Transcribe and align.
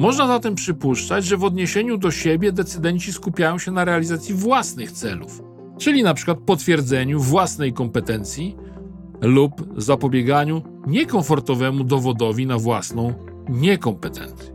Można 0.00 0.26
zatem 0.26 0.54
przypuszczać, 0.54 1.24
że 1.24 1.36
w 1.36 1.44
odniesieniu 1.44 1.98
do 1.98 2.10
siebie 2.10 2.52
decydenci 2.52 3.12
skupiają 3.12 3.58
się 3.58 3.70
na 3.70 3.84
realizacji 3.84 4.34
własnych 4.34 4.92
celów, 4.92 5.42
czyli 5.78 6.02
na 6.02 6.14
przykład 6.14 6.38
potwierdzeniu 6.38 7.20
własnej 7.20 7.72
kompetencji 7.72 8.56
lub 9.20 9.52
zapobieganiu 9.76 10.62
niekomfortowemu 10.86 11.84
dowodowi 11.84 12.46
na 12.46 12.58
własną 12.58 13.14
niekompetencję. 13.48 14.52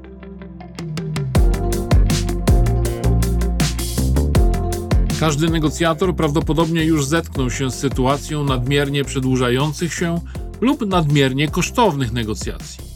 Każdy 5.20 5.50
negocjator 5.50 6.16
prawdopodobnie 6.16 6.86
już 6.86 7.06
zetknął 7.06 7.50
się 7.50 7.72
z 7.72 7.76
sytuacją 7.76 8.44
nadmiernie 8.44 9.04
przedłużających 9.04 9.94
się 9.94 10.20
lub 10.62 10.88
nadmiernie 10.88 11.48
kosztownych 11.48 12.14
negocjacji. 12.14 12.95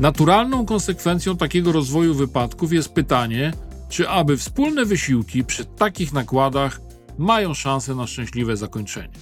Naturalną 0.00 0.66
konsekwencją 0.66 1.36
takiego 1.36 1.72
rozwoju 1.72 2.14
wypadków 2.14 2.72
jest 2.72 2.92
pytanie, 2.92 3.52
czy 3.88 4.08
aby 4.08 4.36
wspólne 4.36 4.84
wysiłki 4.84 5.44
przy 5.44 5.64
takich 5.64 6.12
nakładach 6.12 6.80
mają 7.18 7.54
szansę 7.54 7.94
na 7.94 8.06
szczęśliwe 8.06 8.56
zakończenie. 8.56 9.12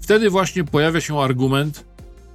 Wtedy 0.00 0.30
właśnie 0.30 0.64
pojawia 0.64 1.00
się 1.00 1.20
argument: 1.20 1.86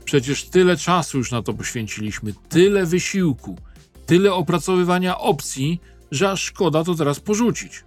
przecież 0.06 0.50
tyle 0.50 0.78
czasu 0.78 1.18
już 1.18 1.32
na 1.32 1.42
to 1.42 1.54
poświęciliśmy, 1.54 2.34
tyle 2.50 2.86
wysiłku, 2.86 3.58
tyle 4.06 4.34
opracowywania 4.34 5.18
opcji, 5.18 5.82
że 6.12 6.32
aż 6.32 6.42
szkoda 6.44 6.84
to 6.84 6.96
teraz 6.96 7.20
porzucić. 7.20 7.84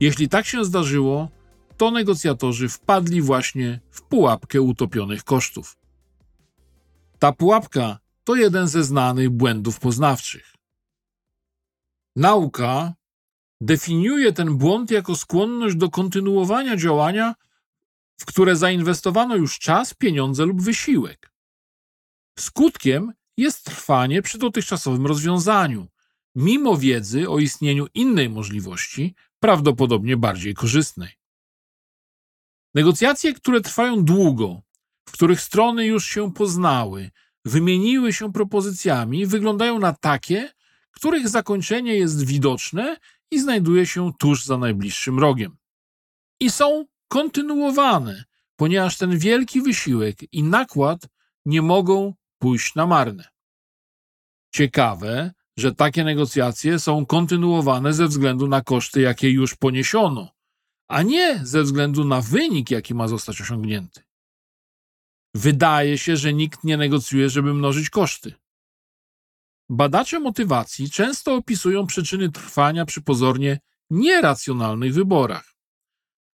Jeśli 0.00 0.28
tak 0.28 0.46
się 0.46 0.64
zdarzyło, 0.64 1.28
to 1.76 1.90
negocjatorzy 1.90 2.68
wpadli 2.68 3.22
właśnie 3.22 3.80
w 3.90 4.02
pułapkę 4.02 4.60
utopionych 4.60 5.24
kosztów. 5.24 5.83
Ta 7.24 7.32
pułapka 7.32 7.98
to 8.24 8.34
jeden 8.34 8.68
ze 8.68 8.84
znanych 8.84 9.30
błędów 9.30 9.80
poznawczych. 9.80 10.54
Nauka 12.16 12.94
definiuje 13.60 14.32
ten 14.32 14.58
błąd 14.58 14.90
jako 14.90 15.16
skłonność 15.16 15.76
do 15.76 15.90
kontynuowania 15.90 16.76
działania, 16.76 17.34
w 18.20 18.24
które 18.24 18.56
zainwestowano 18.56 19.36
już 19.36 19.58
czas, 19.58 19.94
pieniądze 19.94 20.44
lub 20.44 20.62
wysiłek. 20.62 21.32
Skutkiem 22.38 23.12
jest 23.36 23.64
trwanie 23.64 24.22
przy 24.22 24.38
dotychczasowym 24.38 25.06
rozwiązaniu, 25.06 25.88
mimo 26.34 26.76
wiedzy 26.76 27.28
o 27.28 27.38
istnieniu 27.38 27.86
innej 27.94 28.28
możliwości, 28.28 29.14
prawdopodobnie 29.40 30.16
bardziej 30.16 30.54
korzystnej. 30.54 31.12
Negocjacje, 32.74 33.34
które 33.34 33.60
trwają 33.60 34.04
długo, 34.04 34.62
w 35.08 35.12
których 35.12 35.40
strony 35.40 35.86
już 35.86 36.06
się 36.06 36.32
poznały, 36.32 37.10
wymieniły 37.44 38.12
się 38.12 38.32
propozycjami, 38.32 39.26
wyglądają 39.26 39.78
na 39.78 39.92
takie, 39.92 40.52
których 40.90 41.28
zakończenie 41.28 41.94
jest 41.94 42.26
widoczne 42.26 42.96
i 43.30 43.40
znajduje 43.40 43.86
się 43.86 44.12
tuż 44.18 44.44
za 44.44 44.58
najbliższym 44.58 45.18
rogiem. 45.18 45.56
I 46.40 46.50
są 46.50 46.84
kontynuowane, 47.08 48.24
ponieważ 48.56 48.96
ten 48.96 49.18
wielki 49.18 49.62
wysiłek 49.62 50.32
i 50.32 50.42
nakład 50.42 51.08
nie 51.46 51.62
mogą 51.62 52.14
pójść 52.38 52.74
na 52.74 52.86
marne. 52.86 53.28
Ciekawe, 54.54 55.32
że 55.56 55.74
takie 55.74 56.04
negocjacje 56.04 56.78
są 56.78 57.06
kontynuowane 57.06 57.92
ze 57.92 58.06
względu 58.06 58.48
na 58.48 58.60
koszty, 58.60 59.00
jakie 59.00 59.30
już 59.30 59.54
poniesiono, 59.54 60.28
a 60.88 61.02
nie 61.02 61.40
ze 61.42 61.62
względu 61.62 62.04
na 62.04 62.20
wynik, 62.20 62.70
jaki 62.70 62.94
ma 62.94 63.08
zostać 63.08 63.40
osiągnięty. 63.40 64.02
Wydaje 65.34 65.98
się, 65.98 66.16
że 66.16 66.32
nikt 66.32 66.64
nie 66.64 66.76
negocjuje, 66.76 67.30
żeby 67.30 67.54
mnożyć 67.54 67.90
koszty. 67.90 68.34
Badacze 69.68 70.20
motywacji 70.20 70.90
często 70.90 71.34
opisują 71.34 71.86
przyczyny 71.86 72.30
trwania 72.30 72.84
przy 72.84 73.02
pozornie 73.02 73.60
nieracjonalnych 73.90 74.94
wyborach. 74.94 75.54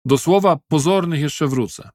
Do 0.04 0.18
słowa 0.18 0.58
pozornych 0.68 1.20
jeszcze 1.20 1.46
wrócę. 1.46 1.90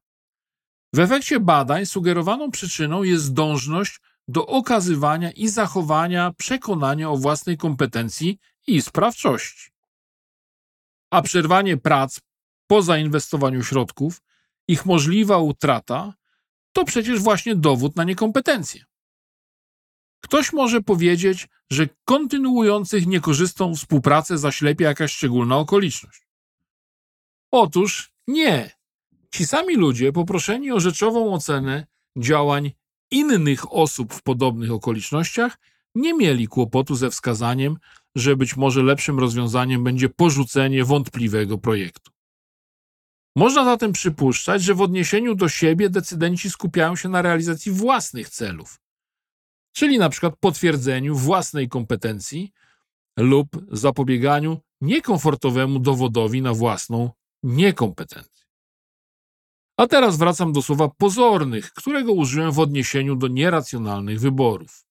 W 0.94 1.00
efekcie 1.00 1.40
badań 1.40 1.86
sugerowaną 1.86 2.52
przyczyną 2.52 3.04
jest 3.04 3.34
dążność 3.34 4.00
do 4.28 4.48
okazywania 4.48 5.32
i 5.32 5.48
zachowania 5.48 6.34
przekonania 6.38 7.10
o 7.10 7.18
własnej 7.18 7.58
kompetencji 7.58 8.40
i 8.68 8.82
sprawczości. 8.82 9.72
A 11.12 11.22
przerwanie 11.22 11.78
prac 11.78 12.20
po 12.68 12.82
zainwestowaniu 12.82 13.64
środków, 13.64 14.22
ich 14.68 14.86
możliwa 14.86 15.38
utrata, 15.38 16.14
to 16.76 16.86
przecież 16.86 17.20
właśnie 17.20 17.56
dowód 17.56 17.96
na 17.96 18.04
niekompetencję. 18.04 18.84
Ktoś 20.24 20.54
może 20.54 20.82
powiedzieć, 20.82 21.48
że 21.72 21.88
kontynuujących 22.06 23.08
niekorzystną 23.08 23.76
współpracę 23.76 24.38
zaślepia 24.38 24.88
jakaś 24.88 25.12
szczególna 25.12 25.58
okoliczność. 25.58 26.28
Otóż 27.52 28.12
nie. 28.28 28.72
Ci 29.32 29.46
sami 29.46 29.76
ludzie, 29.76 30.12
poproszeni 30.12 30.72
o 30.72 30.80
rzeczową 30.80 31.34
ocenę 31.34 31.88
działań 32.18 32.72
innych 33.12 33.74
osób 33.74 34.14
w 34.14 34.24
podobnych 34.24 34.72
okolicznościach, 34.72 35.58
nie 35.96 36.14
mieli 36.14 36.48
kłopotu 36.48 36.96
ze 36.96 37.10
wskazaniem, 37.10 37.78
że 38.16 38.36
być 38.36 38.58
może 38.58 38.84
lepszym 38.84 39.20
rozwiązaniem 39.20 39.84
będzie 39.84 40.10
porzucenie 40.10 40.86
wątpliwego 40.86 41.58
projektu. 41.58 42.15
Można 43.36 43.66
zatem 43.66 43.92
przypuszczać, 43.92 44.64
że 44.64 44.74
w 44.74 44.82
odniesieniu 44.82 45.36
do 45.36 45.50
siebie 45.50 45.90
decydenci 45.90 46.50
skupiają 46.50 46.96
się 46.96 47.10
na 47.10 47.22
realizacji 47.22 47.72
własnych 47.72 48.30
celów, 48.30 48.82
czyli 49.74 49.98
na 49.98 50.10
przykład 50.10 50.36
potwierdzeniu 50.40 51.16
własnej 51.16 51.70
kompetencji 51.70 52.52
lub 53.18 53.48
zapobieganiu 53.72 54.62
niekomfortowemu 54.82 55.80
dowodowi 55.80 56.42
na 56.42 56.54
własną 56.54 57.12
niekompetencję. 57.44 58.46
A 59.78 59.88
teraz 59.88 60.18
wracam 60.18 60.54
do 60.54 60.62
słowa 60.62 60.90
pozornych, 60.98 61.74
którego 61.74 62.14
użyłem 62.14 62.52
w 62.52 62.60
odniesieniu 62.60 63.16
do 63.16 63.28
nieracjonalnych 63.28 64.20
wyborów. 64.20 64.86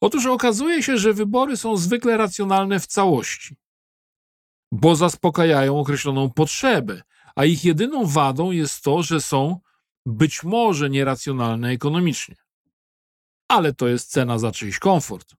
Otóż 0.00 0.26
okazuje 0.26 0.82
się, 0.82 0.98
że 0.98 1.12
wybory 1.12 1.56
są 1.56 1.76
zwykle 1.76 2.16
racjonalne 2.16 2.80
w 2.80 2.86
całości, 2.86 3.56
bo 4.72 4.96
zaspokajają 4.96 5.80
określoną 5.80 6.30
potrzebę, 6.30 7.02
a 7.36 7.44
ich 7.44 7.64
jedyną 7.64 8.06
wadą 8.06 8.50
jest 8.50 8.82
to, 8.82 9.02
że 9.02 9.20
są 9.20 9.60
być 10.06 10.42
może 10.42 10.90
nieracjonalne 10.90 11.68
ekonomicznie. 11.68 12.36
Ale 13.48 13.74
to 13.74 13.88
jest 13.88 14.10
cena 14.10 14.38
za 14.38 14.52
czyjś 14.52 14.78
komfort. 14.78 15.34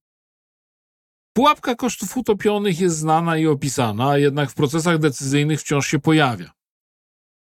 Pułapka 1.33 1.75
kosztów 1.75 2.17
utopionych 2.17 2.79
jest 2.79 2.97
znana 2.97 3.37
i 3.37 3.47
opisana, 3.47 4.09
a 4.09 4.17
jednak 4.17 4.51
w 4.51 4.55
procesach 4.55 4.97
decyzyjnych 4.99 5.61
wciąż 5.61 5.87
się 5.87 5.99
pojawia. 5.99 6.51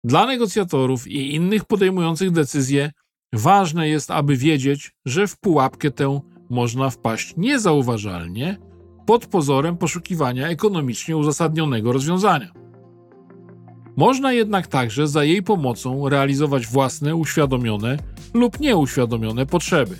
Dla 0.05 0.27
negocjatorów 0.27 1.07
i 1.07 1.35
innych 1.35 1.65
podejmujących 1.65 2.31
decyzje 2.31 2.93
ważne 3.33 3.89
jest, 3.89 4.11
aby 4.11 4.37
wiedzieć, 4.37 4.93
że 5.05 5.27
w 5.27 5.39
pułapkę 5.39 5.91
tę 5.91 6.21
można 6.51 6.91
wpaść 6.91 7.35
niezauważalnie 7.37 8.59
pod 9.07 9.27
pozorem 9.27 9.77
poszukiwania 9.77 10.49
ekonomicznie 10.49 11.17
uzasadnionego 11.17 11.93
rozwiązania. 11.93 12.68
Można 13.99 14.33
jednak 14.33 14.67
także 14.67 15.09
za 15.09 15.25
jej 15.25 15.43
pomocą 15.43 16.09
realizować 16.09 16.67
własne 16.67 17.17
uświadomione 17.17 17.97
lub 18.35 18.61
nieuświadomione 18.61 19.47
potrzeby 19.47 19.97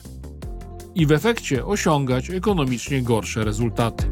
i 0.95 1.07
w 1.07 1.13
efekcie 1.13 1.67
osiągać 1.67 2.31
ekonomicznie 2.31 3.03
gorsze 3.03 3.45
rezultaty. 3.45 4.05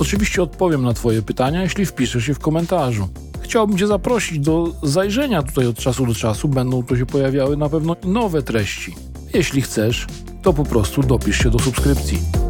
Oczywiście 0.00 0.42
odpowiem 0.42 0.82
na 0.82 0.92
Twoje 0.92 1.22
pytania, 1.22 1.62
jeśli 1.62 1.86
wpiszesz 1.86 2.28
je 2.28 2.34
w 2.34 2.38
komentarzu. 2.38 3.08
Chciałbym 3.40 3.78
Cię 3.78 3.86
zaprosić 3.86 4.38
do 4.38 4.74
zajrzenia 4.82 5.42
tutaj 5.42 5.66
od 5.66 5.76
czasu 5.76 6.06
do 6.06 6.14
czasu, 6.14 6.48
będą 6.48 6.82
tu 6.82 6.96
się 6.96 7.06
pojawiały 7.06 7.56
na 7.56 7.68
pewno 7.68 7.96
nowe 8.04 8.42
treści. 8.42 8.94
Jeśli 9.34 9.62
chcesz, 9.62 10.06
to 10.42 10.52
po 10.52 10.64
prostu 10.64 11.02
dopisz 11.02 11.38
się 11.38 11.50
do 11.50 11.58
subskrypcji. 11.58 12.49